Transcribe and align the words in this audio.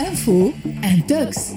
انفو 0.00 0.50
انتوكس 0.84 1.50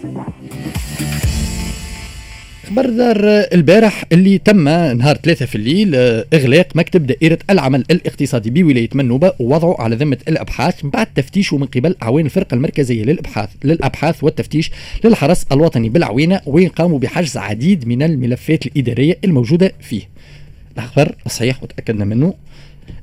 خبر 2.68 2.90
دار 2.90 3.18
البارح 3.54 4.06
اللي 4.12 4.38
تم 4.38 4.70
نهار 4.70 5.16
ثلاثة 5.16 5.46
في 5.46 5.56
الليل 5.56 5.96
إغلاق 6.34 6.68
مكتب 6.76 7.08
دائرة 7.08 7.40
العمل 7.50 7.86
الاقتصادي 7.92 8.50
بولاية 8.50 8.90
منوبة 8.94 9.34
ووضعه 9.40 9.82
على 9.82 9.96
ذمة 9.96 10.18
الأبحاث 10.28 10.86
بعد 10.86 11.08
تفتيشه 11.16 11.58
من 11.58 11.66
قبل 11.66 11.96
أعوان 12.04 12.26
الفرقة 12.26 12.56
المركزية 12.56 13.04
للأبحاث 13.04 13.50
للأبحاث 13.64 14.24
والتفتيش 14.24 14.72
للحرس 15.04 15.46
الوطني 15.52 15.90
بالعوينة 15.90 16.42
وين 16.46 16.70
قاموا 16.70 17.00
بحجز 17.00 17.38
عديد 17.38 17.88
من 17.88 18.04
الملفات 18.04 18.66
الإدارية 18.66 19.18
الموجودة 19.24 19.72
فيه. 19.82 20.02
الخبر 20.78 21.16
صحيح 21.28 21.64
وتأكدنا 21.64 22.06
منه. 22.06 22.34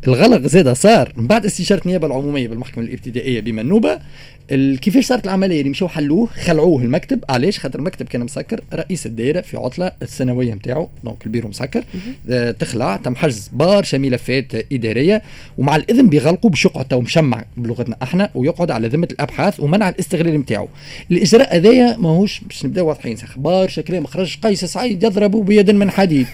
الغلق 0.06 0.46
زاد 0.46 0.72
صار 0.72 1.12
من 1.16 1.26
بعد 1.26 1.44
استشارة 1.46 1.80
النيابة 1.82 2.06
العمومية 2.06 2.48
بالمحكمة 2.48 2.84
الابتدائية 2.84 3.40
بمنوبة 3.40 3.98
كيفاش 4.50 5.04
صارت 5.06 5.24
العملية؟ 5.24 5.58
اللي 5.58 5.70
مشاو 5.70 5.88
حلوة 5.88 6.26
خلعوه 6.26 6.82
المكتب. 6.82 7.24
علاش؟ 7.28 7.58
خاطر 7.58 7.78
المكتب 7.78 8.06
كان 8.06 8.24
مسكر. 8.24 8.60
رئيس 8.74 9.06
الدائره 9.06 9.40
في 9.40 9.56
عطلة 9.56 9.92
السنوية 10.02 10.54
نتاعو 10.54 10.88
donc 11.04 11.26
ال 11.26 11.29
bureau 11.29 11.48
مسكر. 11.48 11.84
آه 12.30 12.50
تخلع 12.50 12.96
تم 12.96 13.16
حجز 13.16 13.50
برشا 13.52 13.96
ملفات 13.96 14.72
إدارية 14.72 15.22
ومع 15.58 15.76
الإذن 15.76 16.08
بيغلقوا 16.08 16.50
باش 16.50 16.64
يقعد 16.64 16.84
تو 16.84 17.00
مشمع 17.00 17.44
بلغتنا 17.56 17.96
إحنا 18.02 18.30
ويقعد 18.34 18.70
على 18.70 18.88
ذمة 18.88 19.08
الأبحاث 19.12 19.60
ومنع 19.60 19.88
الاستغلال 19.88 20.34
نتاعو 20.34 20.68
الإجراء 21.10 21.56
هذايا 21.56 21.96
ماهوش 21.96 22.40
باش 22.40 22.66
نبداو 22.66 22.88
واضحين 22.88 23.16
برشا 23.36 23.82
كلام. 23.82 24.06
خرج 24.06 24.38
قيس 24.42 24.64
سعيد 24.64 25.02
يضرب 25.02 25.36
بيد 25.36 25.70
من 25.70 25.90
حديد. 25.90 26.26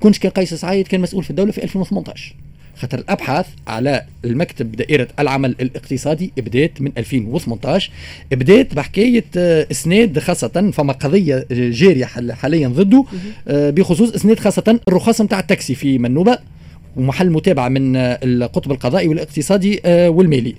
كنت 0.00 0.18
كان 0.18 0.32
قيس 0.32 0.54
سعيد 0.54 0.88
كان 0.88 1.00
مسؤول 1.00 1.24
في 1.24 1.30
الدولة 1.30 1.52
في 1.52 1.64
2018 1.64 2.34
خاطر 2.76 2.98
الأبحاث 2.98 3.46
على 3.66 4.02
المكتب 4.24 4.72
دائرة 4.72 5.08
العمل 5.18 5.56
الاقتصادي 5.60 6.32
بدات 6.36 6.80
من 6.80 6.92
2018 6.98 7.90
بدات 8.32 8.74
بحكاية 8.74 9.24
آه، 9.36 9.66
إسناد 9.70 10.18
خاصة 10.18 10.70
فما 10.72 10.92
قضية 10.92 11.46
جارية 11.50 12.04
حاليا 12.32 12.68
ضده 12.68 13.04
آه، 13.48 13.70
بخصوص 13.70 14.12
إسناد 14.12 14.38
خاصة 14.38 14.80
الرخص 14.88 15.20
نتاع 15.20 15.40
التاكسي 15.40 15.74
في 15.74 15.98
منوبة 15.98 16.38
ومحل 16.96 17.30
متابعة 17.30 17.68
من 17.68 17.96
آه، 17.96 18.18
القطب 18.22 18.72
القضائي 18.72 19.08
والاقتصادي 19.08 19.80
والمالي. 19.86 20.54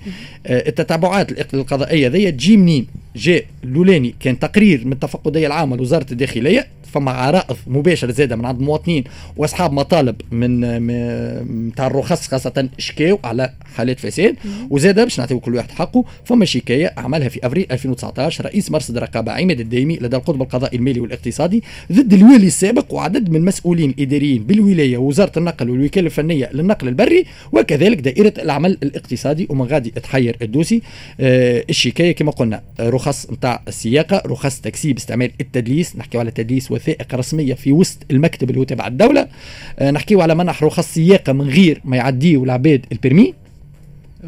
التتبعات 0.46 1.54
القضائية 1.54 2.08
ذي 2.08 2.32
تجي 2.32 2.56
منين؟ 2.56 2.86
جاء 3.16 3.44
الأولاني 3.64 4.14
كان 4.20 4.38
تقرير 4.38 4.84
من 4.84 4.92
التفقديه 4.92 5.46
العامه 5.46 5.76
لوزارة 5.76 6.06
الداخلية. 6.12 6.66
فما 6.94 7.10
عرائض 7.10 7.56
مباشرة 7.66 8.12
زاده 8.12 8.36
من 8.36 8.44
عند 8.44 8.58
المواطنين 8.60 9.04
وأصحاب 9.36 9.72
مطالب 9.72 10.16
من 10.30 11.72
تاع 11.76 11.86
الرخص 11.86 12.28
خاصة 12.28 12.68
شكاو 12.78 13.18
على 13.24 13.50
حالات 13.76 14.00
فساد 14.00 14.36
وزادة 14.70 15.04
باش 15.04 15.20
نعطيو 15.20 15.40
كل 15.40 15.54
واحد 15.54 15.70
حقه 15.70 16.04
فما 16.24 16.44
شكاية 16.44 16.94
عملها 16.96 17.28
في 17.28 17.46
أفريل 17.46 17.66
2019 17.70 18.44
رئيس 18.44 18.70
مرصد 18.70 18.96
الرقابة 18.96 19.32
عماد 19.32 19.60
الدايمي 19.60 19.96
لدى 19.96 20.16
القطب 20.16 20.42
القضائي 20.42 20.78
المالي 20.78 21.00
والاقتصادي 21.00 21.62
ضد 21.92 22.12
الوالي 22.12 22.46
السابق 22.46 22.94
وعدد 22.94 23.30
من 23.30 23.36
المسؤولين 23.36 23.90
الإداريين 23.90 24.42
بالولاية 24.44 24.98
ووزارة 24.98 25.38
النقل 25.38 25.70
والوكالة 25.70 26.06
الفنية 26.06 26.50
للنقل 26.52 26.88
البري 26.88 27.24
وكذلك 27.52 28.00
دائرة 28.00 28.34
العمل 28.38 28.78
الاقتصادي 28.82 29.46
ومن 29.50 29.66
غادي 29.66 29.90
تحير 29.90 30.36
الدوسي. 30.42 30.82
آه 31.20 31.64
الشكاية 31.70 32.12
كما 32.14 32.30
قلنا 32.30 32.62
رخص 32.80 33.30
نتاع 33.30 33.62
السياقة 33.68 34.22
رخص 34.26 34.60
تاكسي 34.60 34.92
باستعمال 34.92 35.30
التدليس 35.40 35.96
نحكيو 35.96 36.20
على 36.20 36.30
تدليس 36.30 36.70
وثائق 36.84 37.14
رسمية 37.14 37.54
في 37.54 37.72
وسط 37.72 37.98
المكتب 38.10 38.50
اللي 38.50 38.60
هو 38.60 38.64
تبع 38.64 38.86
الدولة. 38.86 39.28
آه 39.78 39.90
نحكيو 39.90 40.20
على 40.20 40.34
منح 40.34 40.62
رخص 40.62 40.94
سياقة 40.94 41.32
من 41.32 41.48
غير 41.48 41.80
ما 41.84 41.96
يعديوا 41.96 42.44
العباد 42.44 42.86
ال 42.92 42.98
permis 42.98 43.34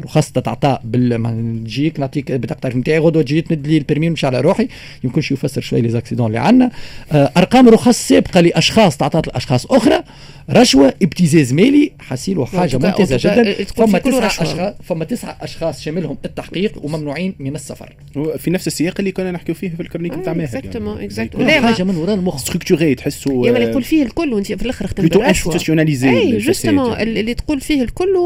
رخص 0.03 0.31
تتعطى 0.31 0.79
بال 0.83 1.21
نجيك 1.63 1.99
نعطيك 1.99 2.31
بطاقتك 2.31 2.75
نتاعي 2.75 2.99
غدوه 2.99 3.23
تجي 3.23 3.41
تمد 3.41 3.67
لي 3.67 3.77
ال 3.77 3.82
permis 3.82 4.09
نمشي 4.09 4.27
على 4.27 4.41
روحي. 4.41 4.67
يمكنش 5.03 5.31
يفسر 5.31 5.61
شوية 5.61 5.81
les 5.81 5.89
accidents 5.89 6.27
اللي 6.27 6.39
عندنا 6.39 6.71
آه 7.11 7.31
أرقام 7.37 7.69
رخص 7.69 8.07
سابقة 8.07 8.41
لأشخاص 8.41 8.97
تعطات 8.97 9.27
لأشخاص 9.27 9.65
أخرى. 9.65 10.03
رشوة 10.49 10.93
ابتزاز 11.01 11.53
مالي 11.53 11.91
حاسيلو 11.99 12.45
حاجة 12.45 12.77
ممتازة 12.77 13.17
جدا. 13.17 13.63
فما 13.63 13.99
تسعة 13.99 14.27
اشخاص 14.27 14.73
فما 14.83 15.05
تسعة 15.05 15.37
أشخاص 15.41 15.81
شاملهم 15.81 16.17
التحقيق 16.25 16.85
وممنوعين 16.85 17.35
من 17.39 17.55
السفر. 17.55 17.95
في 18.37 18.51
نفس 18.51 18.67
السياق 18.67 18.95
اللي 18.99 19.11
كنا 19.11 19.31
نحكيو 19.31 19.55
فيه 19.55 19.69
في 19.69 19.81
ال 19.81 19.84
chronique 19.84 20.13
نتاع 20.13 20.33
ماهر 20.33 20.47
exactement 20.47 21.01
exactement 21.01 21.51
حاجة 21.51 21.83
من 21.83 21.95
وراء 21.95 22.15
المخ. 22.15 22.37
structurée 22.37 22.95
تحسوا 22.95 23.47
يا 23.47 23.57
يقول 23.57 23.83
فيه 23.83 24.03
الكل 24.03 24.33
وانت 24.33 24.47
في 24.47 24.61
الآخر 24.61 24.87
ختم 24.87 25.07
بالرشوه 25.07 25.55
أي 26.03 26.37
justement 26.37 26.93
اللي 26.93 27.33
تقول 27.33 27.61
فيه 27.61 27.81
الكل 27.81 28.17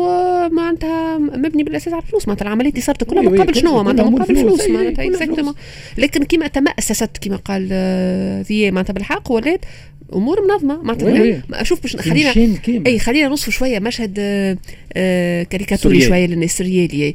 معناتها 0.51 1.17
مبني 1.17 1.60
بالأساس 1.63 1.93
على 1.93 2.01
الفلوس 2.03 2.27
معناتها 2.27 2.45
العملية 2.45 2.69
اللي 2.69 2.81
صارت 2.81 3.03
كلها 3.03 3.21
مقابل 3.21 3.55
شنو؟ 3.55 3.83
معناتها 3.83 4.09
مقابل 4.09 4.35
فلوس 4.35 4.69
معناتها 4.69 5.05
exactement 5.05 5.53
لكن 5.97 6.23
كما 6.23 6.47
تمأسست 6.47 7.17
كما 7.21 7.35
قال 7.35 7.67
ذي 8.43 8.71
معناتها 8.71 8.93
بالحق 8.93 9.31
ولات 9.31 9.65
أمور 10.13 10.47
منظمة. 10.47 10.81
معناتها 10.81 11.41
أشوف 11.53 11.81
باش 11.81 11.95
خلينا 11.95 12.33
أي 12.87 12.99
خلينا 12.99 13.27
نوصف 13.27 13.49
شوية 13.49 13.79
مشهد 13.79 14.15
آه، 14.19 14.57
آه، 14.93 15.43
كاريكاتوري 15.43 16.01
شوية 16.01 16.25
للناس 16.25 16.57
سريالي 16.57 17.13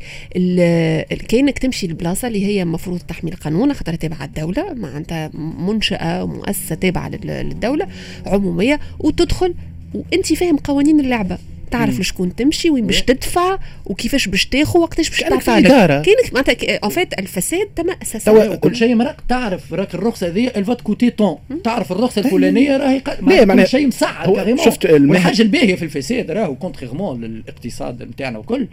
كأنك 1.29 1.59
تمشي 1.59 1.87
لبلاصة 1.87 2.29
اللي 2.29 2.47
هي 2.47 2.63
المفروض 2.63 2.99
تحمي 2.99 3.31
القانون 3.31 3.75
خاطر 3.75 3.95
تابعة 3.95 4.25
الدولة 4.25 4.75
معناتها 4.75 5.31
منشأة 5.59 6.25
ومؤسسة 6.25 6.75
تابعة 6.75 7.09
للدولة 7.09 7.87
عمومية 8.27 8.81
وتدخل 8.99 9.55
وانت 9.95 10.33
فاهم 10.33 10.57
قوانين 10.57 11.01
اللعبة. 11.01 11.39
تعرف 11.71 12.01
لشكون 12.01 12.37
تمشي 12.37 12.71
وين 12.71 12.87
باش 12.87 13.03
تدفع 13.03 13.59
وكيفاش 13.87 14.29
باش 14.29 14.47
تاخذ 14.47 14.79
وقتاش 14.81 15.11
باش 15.11 15.21
تعطى 15.21 15.63
كاينك 16.03 16.33
معناتها 16.33 16.79
en 16.79 16.91
fait 16.91 17.19
الفساد 17.19 17.67
تم 17.77 17.91
أساسا. 18.03 18.55
كل 18.57 18.77
شيء 18.77 18.95
مرق 18.95 19.17
تعرف 19.29 19.75
راك 19.75 19.95
الرخصة 19.95 20.27
هذه 20.27 20.47
الفات 20.57 20.81
coûte 20.81 21.11
tant 21.11 21.39
تعرف 21.65 21.93
الرخصة 21.93 22.21
الفلانية 22.21 22.77
راهي 22.77 23.01
كل 23.01 23.69
شيء 23.69 23.87
مسعر 23.87 24.57
شفت 24.65 24.85
الحاجة 24.85 25.43
الباهية 25.43 25.75
في 25.75 25.83
الفساد 25.85 26.31
راهو 26.31 26.55
contrairement 26.55 27.25
للاقتصاد 27.25 28.03
نتاعنا 28.03 28.39
وكل 28.39 28.67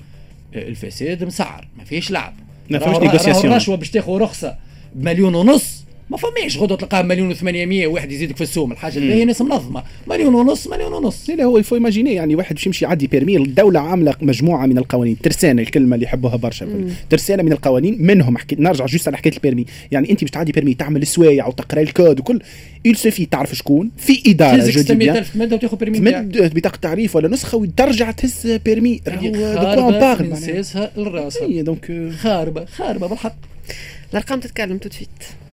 الفساد 0.56 1.24
مسعر 1.24 1.68
ما 1.78 1.84
فيش 1.84 2.12
لعب. 2.12 2.34
ما 2.70 2.80
فيش 2.80 2.88
négociation 2.88 3.52
الرشوة 3.52 3.76
باش 3.76 3.92
تاخذ 3.92 4.12
رخصة 4.12 4.56
بمليون 4.96 5.36
ونص 5.36 5.84
ما 6.10 6.18
فماش 6.18 6.58
غدوه 6.58 6.78
تلقاه 6.78 7.02
مليون 7.02 7.36
و800 7.36 7.88
واحد 7.88 8.12
يزيدك 8.12 8.36
في 8.36 8.42
السوم. 8.42 8.72
الحاجة 8.72 8.98
اللي 8.98 9.14
هي 9.14 9.26
ناس 9.26 9.42
منظمة. 9.42 9.84
مليون 10.08 10.36
ونص 10.36 10.68
مليون 10.68 10.94
ونص. 10.94 11.30
لا 11.30 11.44
هو 11.44 11.58
il 11.58 11.64
faut 11.64 11.76
imaginer 11.76 12.14
يعني 12.14 12.36
واحد 12.36 12.56
باش 12.56 12.68
يمشي 12.68 12.86
يعدي 12.86 13.08
permis. 13.08 13.38
الدولة 13.38 13.80
عاملة 13.80 14.16
مجموعة 14.22 14.66
من 14.66 14.78
القوانين. 14.78 15.18
ترسانة 15.20 15.62
الكلمة 15.62 15.96
اللي 15.96 16.06
يحبوها 16.06 16.36
برشا. 16.36 16.88
ترسانة 17.10 17.44
من 17.44 17.52
القوانين 17.52 17.98
منهم 18.00 18.38
حكي 18.38 18.56
نرجع 18.60 18.86
juste 18.86 19.08
على 19.08 19.18
حكاية 19.18 19.34
ال 19.34 19.38
permis. 19.38 19.66
يعني 19.92 20.12
أنت 20.12 20.22
باش 20.22 20.32
تعدي 20.32 20.52
permis 20.52 20.74
تعمل 20.74 21.02
السوايع 21.02 21.48
وتقرأ 21.48 21.82
الكود 21.82 22.20
وكل. 22.20 22.40
il 22.86 22.96
suffit 22.96 23.26
تعرف 23.26 23.56
شكون؟ 23.56 23.92
في 23.98 24.32
إدارة 24.32 24.70
je 24.70 24.82
dis 24.82 24.96
bien 24.96 25.24
تمد 25.34 25.54
وتأخذ 25.54 25.78
permis 25.78 26.00
تمد 26.00 26.54
بطاقه 26.56 26.78
تعريف 26.82 27.16
ولا 27.16 27.28
نسخة 27.28 27.58
وترجع 27.58 28.12
تهز 28.12 28.60
permis 28.66 29.02
خاربة 29.06 30.16
من 30.20 30.64
لراسها 30.98 31.62
donc 31.62 32.12
خاربة. 32.20 32.66
خاربة 32.66 33.08
بالحق. 33.08 33.36
الارقام 34.12 34.40
تتكلم 34.40 34.78
tout 34.78 34.94
à 34.94 34.97
fait 34.97 35.10